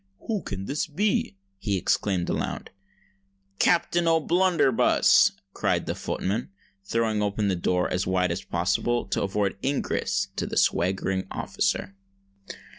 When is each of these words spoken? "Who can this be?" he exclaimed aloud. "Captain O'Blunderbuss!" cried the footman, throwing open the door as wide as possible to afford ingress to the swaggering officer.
"Who 0.21 0.41
can 0.41 0.65
this 0.65 0.87
be?" 0.87 1.37
he 1.59 1.77
exclaimed 1.77 2.27
aloud. 2.27 2.71
"Captain 3.59 4.07
O'Blunderbuss!" 4.07 5.33
cried 5.53 5.85
the 5.85 5.93
footman, 5.93 6.49
throwing 6.83 7.21
open 7.21 7.49
the 7.49 7.55
door 7.55 7.87
as 7.87 8.07
wide 8.07 8.31
as 8.31 8.43
possible 8.43 9.05
to 9.09 9.21
afford 9.21 9.59
ingress 9.63 10.29
to 10.37 10.47
the 10.47 10.57
swaggering 10.57 11.27
officer. 11.29 11.93